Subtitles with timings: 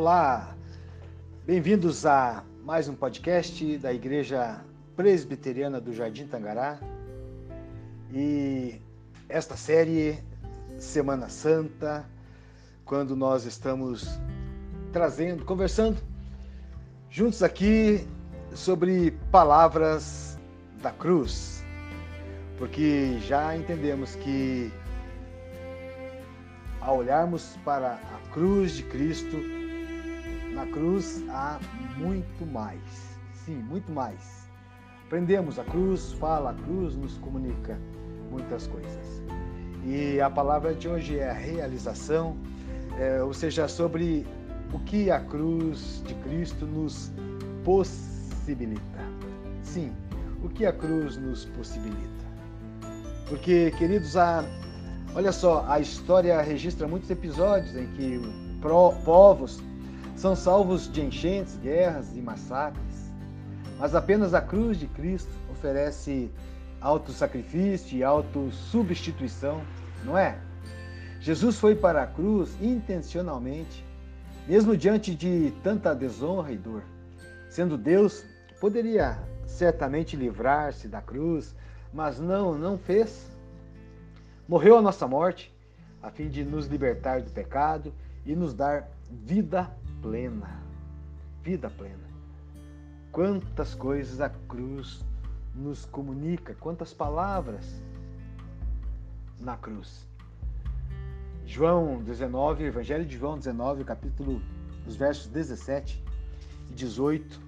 [0.00, 0.54] Olá,
[1.44, 4.60] bem-vindos a mais um podcast da Igreja
[4.94, 6.78] Presbiteriana do Jardim Tangará.
[8.12, 8.80] E
[9.28, 10.22] esta série
[10.78, 12.08] Semana Santa,
[12.84, 14.20] quando nós estamos
[14.92, 15.98] trazendo, conversando
[17.10, 18.06] juntos aqui
[18.54, 20.38] sobre palavras
[20.80, 21.64] da cruz,
[22.56, 24.70] porque já entendemos que
[26.80, 29.58] ao olharmos para a cruz de Cristo,
[30.54, 31.58] na cruz há
[31.96, 33.18] muito mais.
[33.44, 34.48] Sim, muito mais.
[35.06, 37.78] Aprendemos a cruz, fala a cruz, nos comunica
[38.30, 39.22] muitas coisas.
[39.84, 42.36] E a palavra de hoje é a realização,
[42.98, 44.26] é, ou seja, sobre
[44.72, 47.10] o que a cruz de Cristo nos
[47.64, 48.82] possibilita.
[49.62, 49.92] Sim,
[50.42, 52.18] o que a cruz nos possibilita.
[53.28, 54.44] Porque, queridos, a,
[55.14, 58.20] olha só, a história registra muitos episódios em que
[59.04, 59.62] povos
[60.18, 63.12] são salvos de enchentes, guerras e massacres.
[63.78, 66.28] Mas apenas a cruz de Cristo oferece
[66.80, 69.62] autossacrifício e autossubstituição,
[70.04, 70.36] não é?
[71.20, 73.84] Jesus foi para a cruz intencionalmente,
[74.48, 76.82] mesmo diante de tanta desonra e dor.
[77.48, 78.24] Sendo Deus,
[78.60, 79.16] poderia
[79.46, 81.54] certamente livrar-se da cruz,
[81.92, 83.30] mas não, não fez.
[84.48, 85.54] Morreu a nossa morte,
[86.02, 87.94] a fim de nos libertar do pecado
[88.26, 89.70] e nos dar vida
[90.02, 90.60] plena.
[91.42, 92.08] Vida plena.
[93.12, 95.04] Quantas coisas a cruz
[95.54, 97.82] nos comunica, quantas palavras
[99.40, 100.06] na cruz.
[101.46, 104.42] João 19, Evangelho de João 19, capítulo,
[104.86, 106.02] os versos 17
[106.70, 107.40] e 18,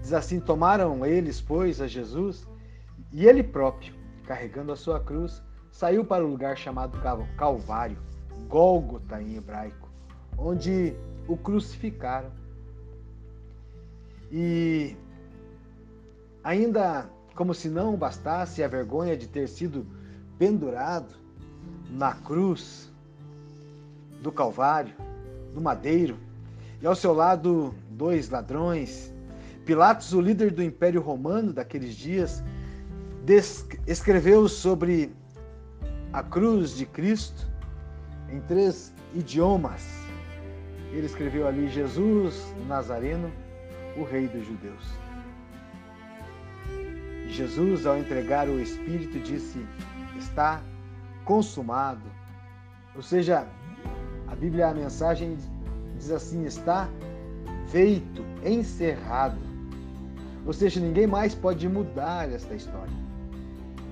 [0.00, 2.46] diz assim: Tomaram eles, pois, a Jesus,
[3.12, 3.92] e ele próprio,
[4.24, 6.98] carregando a sua cruz, saiu para o lugar chamado
[7.36, 7.98] Calvário,
[8.48, 9.88] Gólgota em hebraico,
[10.38, 10.94] onde
[11.26, 12.30] o crucificaram.
[14.30, 14.96] E
[16.42, 19.86] ainda como se não bastasse a vergonha de ter sido
[20.38, 21.14] pendurado
[21.90, 22.90] na cruz
[24.22, 24.94] do Calvário,
[25.54, 26.16] no madeiro,
[26.80, 29.12] e ao seu lado dois ladrões.
[29.64, 32.42] Pilatos, o líder do Império Romano daqueles dias,
[33.86, 35.14] escreveu sobre
[36.12, 37.48] a cruz de Cristo
[38.30, 40.03] em três idiomas
[40.96, 43.30] ele escreveu ali Jesus Nazareno,
[43.96, 44.82] o Rei dos Judeus.
[47.28, 49.58] Jesus, ao entregar o Espírito, disse:
[50.16, 50.62] Está
[51.24, 52.02] consumado.
[52.94, 53.46] Ou seja,
[54.28, 55.36] a Bíblia, a mensagem
[55.96, 56.88] diz assim: Está
[57.68, 59.38] feito, encerrado.
[60.46, 62.92] Ou seja, ninguém mais pode mudar esta história.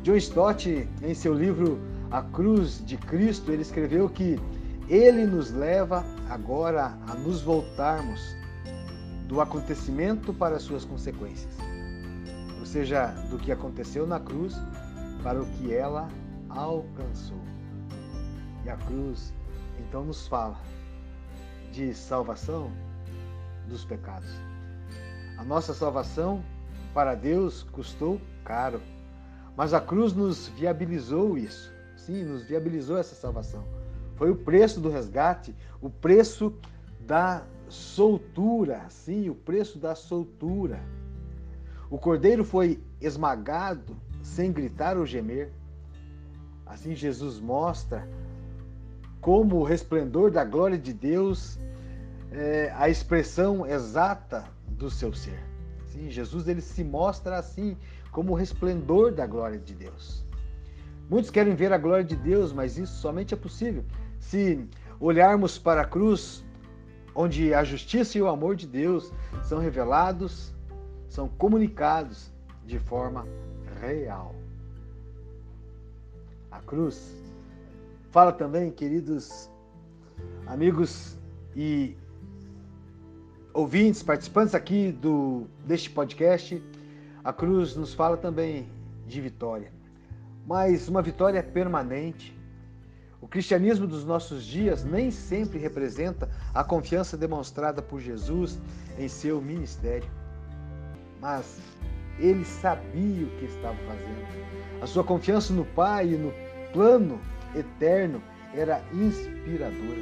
[0.03, 1.81] John Stott, em seu livro
[2.11, 4.39] A Cruz de Cristo, ele escreveu que
[4.89, 8.37] ele nos leva agora a nos voltarmos
[9.27, 11.57] do acontecimento para as suas consequências.
[12.59, 14.55] Ou seja, do que aconteceu na cruz
[15.23, 16.09] para o que ela
[16.49, 17.41] alcançou.
[18.65, 19.33] E a cruz
[19.79, 20.61] então nos fala
[21.73, 22.71] de salvação
[23.69, 24.29] dos pecados.
[25.39, 26.45] A nossa salvação
[26.93, 28.81] para Deus custou caro,
[29.57, 31.73] mas a cruz nos viabilizou isso.
[31.97, 33.82] Sim, nos viabilizou essa salvação.
[34.23, 36.55] Foi o preço do resgate, o preço
[37.01, 40.79] da soltura, sim, o preço da soltura.
[41.91, 45.51] O cordeiro foi esmagado sem gritar ou gemer.
[46.65, 48.09] Assim Jesus mostra
[49.21, 51.59] como o resplendor da glória de Deus
[52.31, 55.43] é a expressão exata do seu ser.
[55.89, 57.77] Sim, Jesus ele se mostra assim
[58.13, 60.25] como o resplendor da glória de Deus.
[61.11, 63.85] Muitos querem ver a glória de Deus, mas isso somente é possível
[64.23, 64.67] se
[65.01, 66.45] olharmos para a cruz,
[67.15, 69.13] onde a justiça e o amor de Deus
[69.43, 70.55] são revelados,
[71.09, 72.33] são comunicados
[72.65, 73.27] de forma
[73.81, 74.35] real.
[76.51, 77.15] A cruz
[78.11, 79.51] fala também, queridos
[80.47, 81.19] amigos
[81.55, 81.97] e
[83.53, 86.63] ouvintes, participantes aqui do deste podcast,
[87.25, 88.69] a cruz nos fala também
[89.07, 89.73] de vitória.
[90.47, 92.37] Mas uma vitória permanente,
[93.23, 98.59] o cristianismo dos nossos dias nem sempre representa a confiança demonstrada por Jesus
[98.99, 100.11] em seu ministério.
[101.21, 101.61] Mas
[102.19, 104.83] ele sabia o que estava fazendo.
[104.83, 106.33] A sua confiança no Pai e no
[106.73, 107.21] plano
[107.55, 108.21] eterno
[108.53, 110.01] era inspiradora.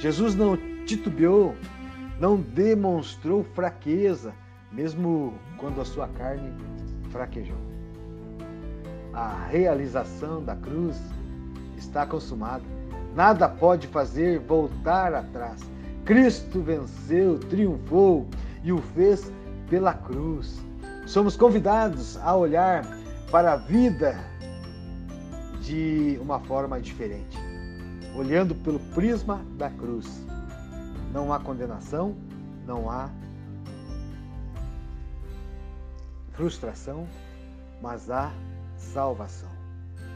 [0.00, 1.54] Jesus não titubeou,
[2.18, 4.34] não demonstrou fraqueza,
[4.72, 6.52] mesmo quando a sua carne
[7.12, 7.58] fraquejou.
[9.12, 11.00] A realização da cruz
[11.76, 12.64] está consumado.
[13.14, 15.60] Nada pode fazer voltar atrás.
[16.04, 18.28] Cristo venceu, triunfou
[18.62, 19.32] e o fez
[19.68, 20.60] pela cruz.
[21.06, 22.84] Somos convidados a olhar
[23.30, 24.18] para a vida
[25.60, 27.36] de uma forma diferente,
[28.16, 30.06] olhando pelo prisma da cruz.
[31.12, 32.14] Não há condenação,
[32.66, 33.10] não há
[36.32, 37.06] frustração,
[37.80, 38.30] mas há
[38.76, 39.55] salvação.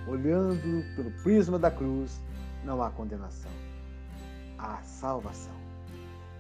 [0.07, 2.21] Olhando pelo prisma da cruz,
[2.65, 3.51] não há condenação,
[4.59, 5.55] há salvação.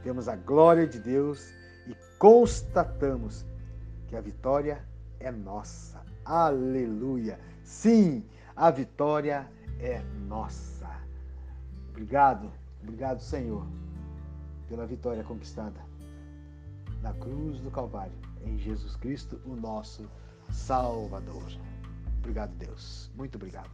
[0.02, 1.52] Temos a glória de Deus
[1.86, 3.44] e constatamos
[4.08, 4.84] que a vitória
[5.18, 6.00] é nossa.
[6.24, 7.38] Aleluia!
[7.62, 8.24] Sim,
[8.56, 9.48] a vitória
[9.78, 10.88] é nossa.
[11.90, 12.50] Obrigado,
[12.82, 13.66] obrigado, Senhor,
[14.68, 15.90] pela vitória conquistada
[17.02, 18.12] na cruz do Calvário,
[18.44, 20.08] em Jesus Cristo, o nosso
[20.50, 21.42] Salvador.
[22.20, 23.10] Obrigado, Deus.
[23.16, 23.70] Muito obrigado.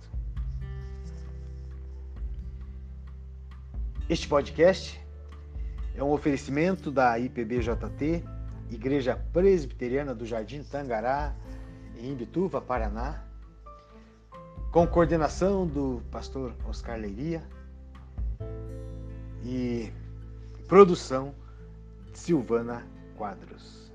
[4.08, 5.00] Este podcast
[5.96, 8.22] é um oferecimento da IPBJT,
[8.70, 11.34] Igreja Presbiteriana do Jardim Tangará,
[11.98, 13.24] em Imbituva, Paraná,
[14.70, 17.42] com coordenação do pastor Oscar Leiria
[19.42, 19.92] e
[20.68, 21.34] produção
[22.12, 23.85] Silvana Quadros.